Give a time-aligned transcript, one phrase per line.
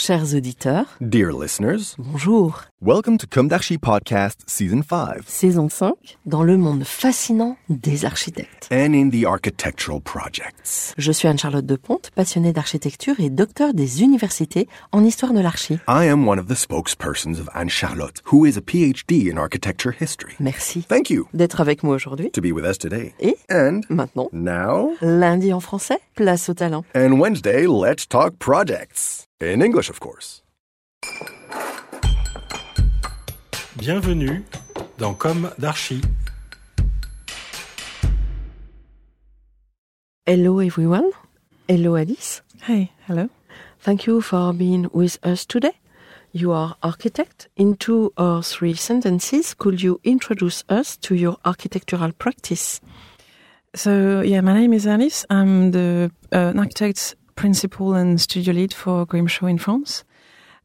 [0.00, 2.62] Chers auditeurs, Dear listeners, bonjour.
[2.80, 5.92] welcome to Comme d'Archi Podcast Season 5 Saison 5,
[6.24, 8.68] dans le monde fascinant des architectes.
[8.70, 10.94] and in the architectural projects.
[10.98, 15.80] Je suis Anne-Charlotte Deponte, passionnée d'architecture et docteur des universités en histoire de l'archi.
[15.88, 19.92] I am one of the spokespersons of Anne Charlotte, who is a PhD in architecture
[19.92, 20.34] history.
[20.38, 22.30] Merci Thank you d'être avec moi aujourd'hui.
[22.30, 23.14] to be with us today.
[23.18, 26.84] Et And maintenant, now, lundi en français, place au talent.
[26.94, 29.24] and Wednesday, let's talk projects.
[29.40, 30.42] In English, of course.
[33.76, 34.42] Bienvenue
[34.98, 36.00] dans Com d'Archi.
[40.26, 41.12] Hello everyone.
[41.68, 42.42] Hello Alice.
[42.62, 43.28] Hey, hello.
[43.78, 45.78] Thank you for being with us today.
[46.32, 47.48] You are architect.
[47.54, 52.80] In two or three sentences, could you introduce us to your architectural practice?
[53.76, 55.24] So, yeah, my name is Alice.
[55.30, 60.02] I'm the uh, an architect, principal, and studio lead for Grimshaw in France.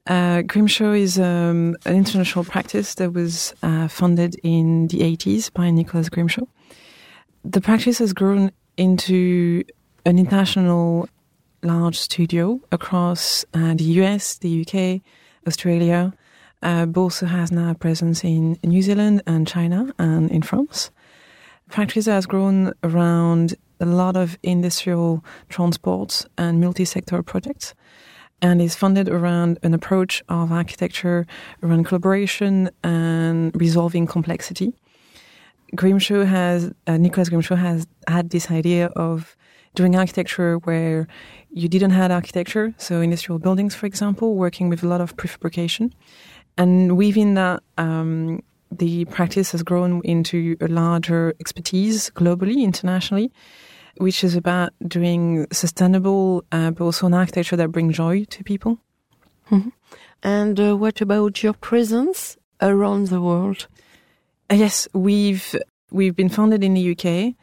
[0.07, 5.69] Uh, Grimshaw is um, an international practice that was uh, founded in the 80s by
[5.69, 6.45] Nicholas Grimshaw.
[7.45, 9.63] The practice has grown into
[10.03, 11.07] an international
[11.61, 15.01] large studio across uh, the US, the UK,
[15.47, 16.11] Australia.
[16.63, 20.89] Uh, also has now a presence in New Zealand and China and in France.
[21.67, 27.73] The practice has grown around a lot of industrial transport and multi-sector projects
[28.41, 31.25] and is funded around an approach of architecture
[31.63, 34.73] around collaboration and resolving complexity.
[35.75, 39.35] Grimshaw has, uh, Nicholas Grimshaw has had this idea of
[39.75, 41.07] doing architecture where
[41.51, 45.91] you didn't have architecture, so industrial buildings, for example, working with a lot of prefabrication.
[46.57, 53.31] And within that, um, the practice has grown into a larger expertise globally, internationally,
[53.97, 58.79] which is about doing sustainable, uh, but also an architecture that brings joy to people.
[60.23, 63.67] And uh, what about your presence around the world?
[64.49, 65.55] Uh, yes, we've
[65.91, 67.35] we've been founded in the UK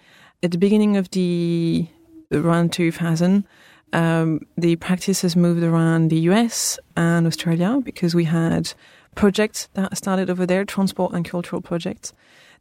[0.42, 1.86] at the beginning of the
[2.32, 3.44] around 2000.
[3.92, 8.72] Um, the practice has moved around the US and Australia because we had
[9.14, 12.12] projects that started over there, transport and cultural projects.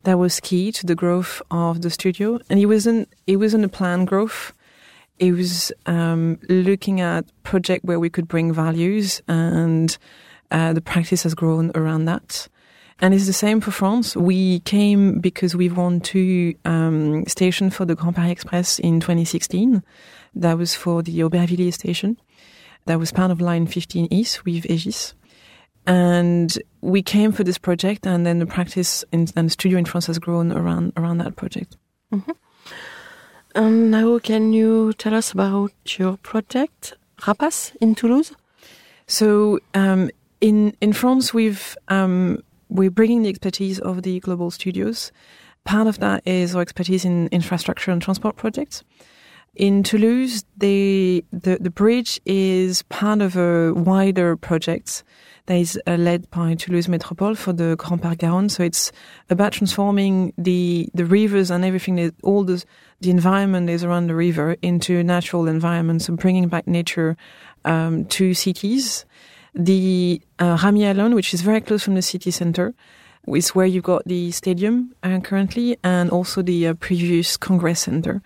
[0.04, 3.70] That was key to the growth of the studio, and it wasn't it wasn't a
[3.70, 4.54] planned growth.
[5.20, 9.98] It was um, looking at project where we could bring values, and
[10.52, 12.48] uh, the practice has grown around that.
[13.02, 14.16] And it's the same for France.
[14.16, 19.82] We came because we won two um, stations for the Grand Paris Express in 2016.
[20.36, 22.18] That was for the Aubervilliers station.
[22.86, 25.14] That was part of Line 15 East with Egis.
[25.90, 29.86] And we came for this project, and then the practice in, and the studio in
[29.86, 31.78] France has grown around around that project.
[33.56, 38.34] And now, can you tell us about your project, Rapas, in Toulouse?
[39.08, 40.12] So um,
[40.42, 45.12] in in France, we've um, we're bringing the expertise of the global studios.
[45.64, 48.84] Part of that is our expertise in infrastructure and transport projects.
[49.56, 55.04] In Toulouse, the the, the bridge is part of a wider project
[55.48, 58.50] that is uh, led by Toulouse Métropole for the Grand Parc Garonne.
[58.50, 58.92] So it's
[59.30, 62.64] about transforming the the rivers and everything, that, all the
[63.02, 67.18] the environment is around the river into natural environments, and bringing back nature
[67.66, 69.06] um, to cities.
[69.56, 72.76] The uh, Ramier Island, which is very close from the city center,
[73.28, 78.22] is where you've got the stadium uh, currently and also the uh, previous Congress Center.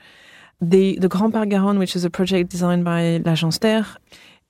[0.63, 3.85] The, the Grand Parc Garonne, which is a project designed by l'Agence Ter,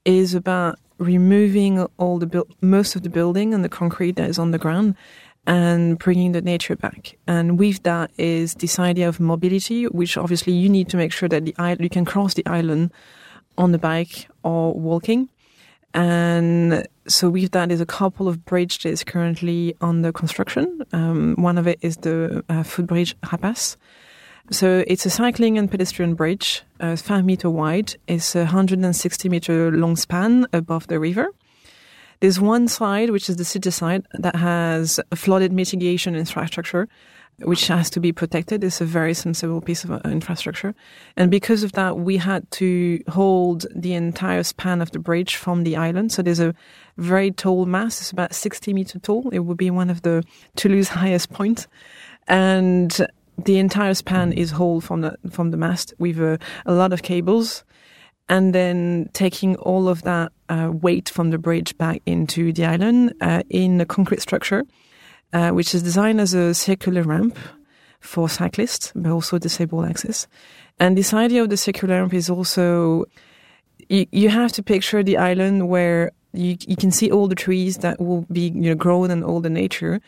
[0.05, 4.51] is about removing all the most of the building and the concrete that is on
[4.51, 4.95] the ground
[5.47, 7.17] and bringing the nature back.
[7.25, 11.27] And with that is this idea of mobility, which obviously you need to make sure
[11.29, 12.91] that the you can cross the island
[13.57, 15.29] on the bike or walking.
[15.95, 20.83] And so with that is a couple of bridges currently under construction.
[20.91, 23.77] Um, one of it is the uh, footbridge Rapas.
[24.51, 27.95] So it's a cycling and pedestrian bridge, uh, five meter wide.
[28.07, 31.29] It's a 160 meter long span above the river.
[32.19, 36.87] There's one side, which is the city side, that has flooded mitigation infrastructure,
[37.39, 38.63] which has to be protected.
[38.63, 40.75] It's a very sensible piece of uh, infrastructure.
[41.15, 45.63] And because of that, we had to hold the entire span of the bridge from
[45.63, 46.11] the island.
[46.11, 46.53] So there's a
[46.97, 48.01] very tall mass.
[48.01, 49.29] It's about 60 meter tall.
[49.31, 50.23] It would be one of the
[50.55, 51.67] Toulouse highest points.
[52.27, 53.05] And
[53.37, 57.01] the entire span is hauled from the, from the mast with a, a lot of
[57.01, 57.63] cables
[58.29, 63.13] and then taking all of that uh, weight from the bridge back into the island
[63.21, 64.63] uh, in a concrete structure,
[65.33, 67.37] uh, which is designed as a circular ramp
[67.99, 70.27] for cyclists, but also disabled access.
[70.79, 73.05] And this idea of the circular ramp is also
[73.89, 77.77] you, you have to picture the island where You, you can see all the trees
[77.77, 80.01] that will be you know grown in all the nature,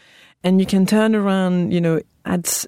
[0.43, 2.65] and you can turn around you know at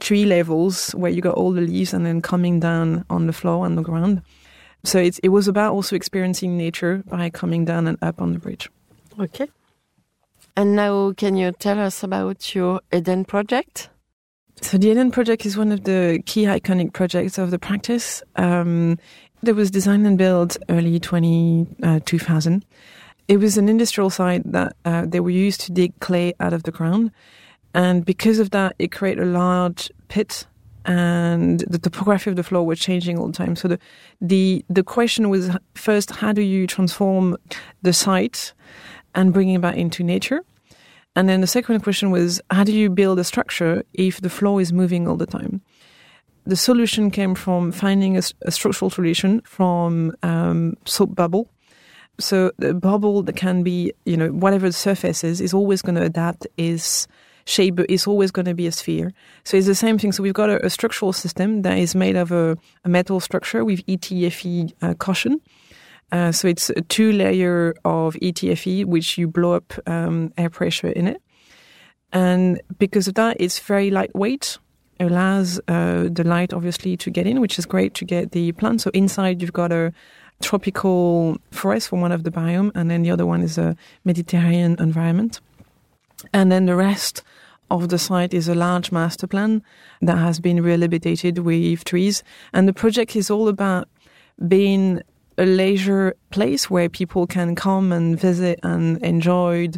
[0.00, 3.64] tree levels where you got all the leaves and then coming down on the floor
[3.64, 4.22] on the ground.
[4.84, 8.38] So it's, it was about also experiencing nature by coming down and up on the
[8.38, 8.70] bridge.
[9.18, 9.48] Okay.
[10.56, 13.88] And now, can you tell us about your Eden project?
[14.62, 18.22] So the Eden project is one of the key iconic projects of the practice.
[18.36, 18.98] Um,
[19.42, 22.64] it was designed and built early 20, uh, 2000.
[23.28, 26.64] It was an industrial site that uh, they were used to dig clay out of
[26.64, 27.12] the ground.
[27.74, 30.46] And because of that, it created a large pit
[30.84, 33.54] and the topography of the floor was changing all the time.
[33.54, 33.78] So the,
[34.20, 37.36] the, the question was first, how do you transform
[37.82, 38.52] the site
[39.14, 40.42] and bring it back into nature?
[41.16, 44.60] And then the second question was, how do you build a structure if the floor
[44.60, 45.60] is moving all the time?
[46.46, 51.50] The solution came from finding a, a structural solution from um, soap bubble.
[52.18, 55.96] So the bubble that can be, you know, whatever the surface is, is always going
[55.96, 57.06] to adapt its
[57.44, 59.12] shape, is always going to be a sphere.
[59.44, 60.12] So it's the same thing.
[60.12, 63.64] So we've got a, a structural system that is made of a, a metal structure
[63.64, 65.40] with ETFE uh, cushion.
[66.12, 70.88] Uh, so it's a two layer of ETFE, which you blow up um, air pressure
[70.88, 71.22] in it.
[72.12, 74.58] And because of that, it's very lightweight,
[74.98, 78.80] allows uh, the light obviously to get in, which is great to get the plant.
[78.80, 79.92] So inside you've got a
[80.42, 84.76] tropical forest for one of the biome, and then the other one is a Mediterranean
[84.80, 85.40] environment.
[86.32, 87.22] And then the rest
[87.70, 89.62] of the site is a large master plan
[90.02, 92.22] that has been rehabilitated with trees.
[92.52, 93.88] And the project is all about
[94.48, 95.02] being
[95.38, 99.70] a leisure place where people can come and visit and enjoy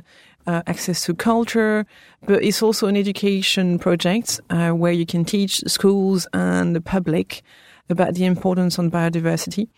[0.46, 1.86] uh, access to culture,
[2.26, 7.42] but it's also an education project uh, where you can teach schools and the public
[7.88, 9.68] about the importance on biodiversity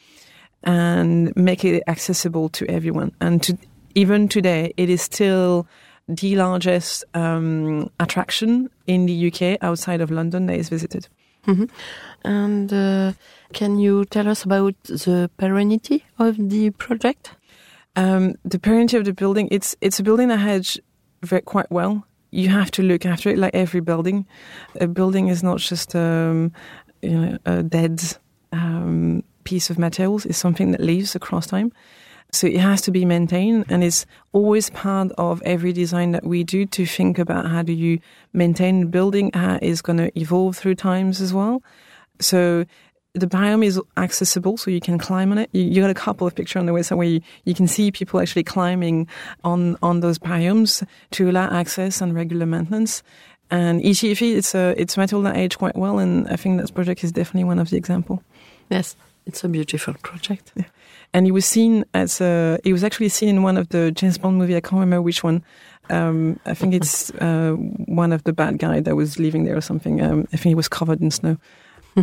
[0.63, 3.13] and make it accessible to everyone.
[3.21, 3.59] And to,
[3.95, 5.67] even today, it is still
[6.09, 11.09] the largest um, attraction in the UK outside of London that is visited.
[11.47, 11.65] Mm-hmm.
[12.25, 13.13] And uh,
[13.53, 17.33] can you tell us about the perennity of the project?
[17.97, 20.79] Um, the perennity of the building, it's it's a building that has
[21.23, 22.07] very, quite well.
[22.31, 24.27] You have to look after it like every building.
[24.81, 26.53] A building is not just um,
[27.03, 28.03] you know, a dead
[28.53, 30.27] um, piece of materials.
[30.27, 31.73] It's something that lives across time.
[32.35, 36.45] So it has to be maintained and it's always part of every design that we
[36.45, 38.01] do to think about how do you
[38.33, 41.63] maintain the building, how is going to evolve through times as well.
[42.21, 42.65] So
[43.15, 45.49] the biome is accessible, so you can climb on it.
[45.53, 47.93] You, you got a couple of pictures on the website where you, you can see
[47.93, 49.07] people actually climbing
[49.45, 53.05] on, on those biomes to allow access and regular maintenance.
[53.51, 57.05] And ETFE, it's a, it's metal that aged quite well, and I think that project
[57.05, 58.23] is definitely one of the example.
[58.69, 58.97] Yes,
[59.27, 60.53] it's a beautiful project.
[60.57, 60.65] Yeah
[61.15, 64.19] and he was seen as a, he was actually seen in one of the James
[64.19, 64.57] Bond movie.
[64.57, 65.45] I can't remember which one.
[65.89, 69.61] Um, I think it's uh, one of the bad guy that was living there or
[69.61, 70.03] something.
[70.03, 71.37] Um, I think he was covered in snow.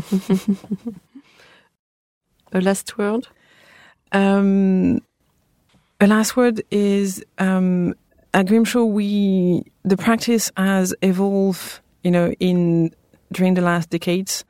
[2.54, 3.28] a last word.
[4.14, 5.02] Um,
[6.00, 7.94] a last word is um,
[8.34, 8.86] at Grimshaw.
[8.86, 11.82] We the practice has evolved.
[12.04, 12.96] You know, in
[13.32, 14.46] during the last decades.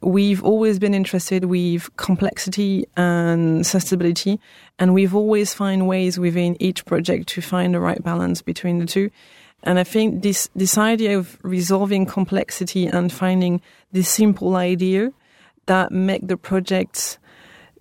[0.00, 4.38] We've always been interested with complexity and sustainability,
[4.78, 8.86] and we've always find ways within each project to find the right balance between the
[8.86, 9.10] two.
[9.64, 15.12] And I think this, this idea of resolving complexity and finding this simple idea
[15.66, 17.18] that make the project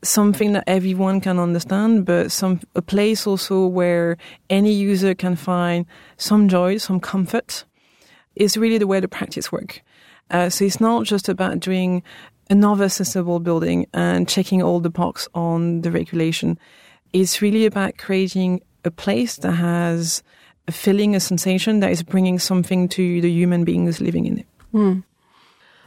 [0.03, 4.17] something that everyone can understand, but some a place also where
[4.49, 5.85] any user can find
[6.17, 7.63] some joy, some comfort,
[8.35, 9.83] is really the way the practice work.
[10.29, 12.03] Uh, so it's not just about doing
[12.49, 16.57] another sustainable building and checking all the box on the regulation.
[17.13, 20.23] It's really about creating a place that has
[20.67, 24.47] a feeling, a sensation that is bringing something to the human beings living in it.
[24.73, 25.03] Mm.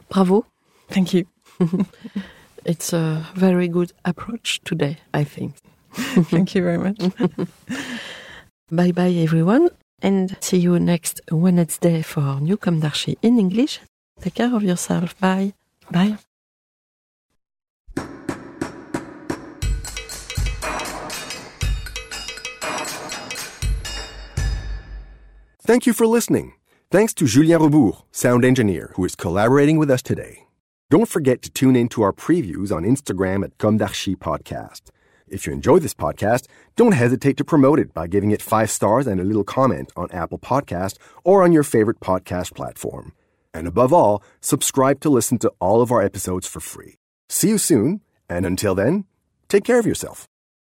[0.09, 0.47] Bravo.
[0.89, 1.27] Thank you.
[2.65, 5.55] it's a very good approach today, I think.
[5.93, 6.99] Thank you very much.
[8.71, 9.71] bye bye, everyone,
[10.03, 13.81] and see you next Wednesday for New Com d'Archi in English.
[14.21, 15.19] Take care of yourself.
[15.19, 15.55] Bye.
[15.91, 16.19] Bye.
[25.63, 26.55] Thank you for listening.
[26.91, 30.47] Thanks to Julien Rebours, sound engineer, who is collaborating with us today.
[30.91, 34.91] Don't forget to tune in to our previews on Instagram at Com d'Archi Podcast.
[35.29, 39.07] If you enjoy this podcast, don't hesitate to promote it by giving it five stars
[39.07, 43.13] and a little comment on Apple Podcast or on your favorite podcast platform.
[43.53, 46.97] And above all, subscribe to listen to all of our episodes for free.
[47.29, 49.05] See you soon, and until then,
[49.49, 50.27] take care of yourself.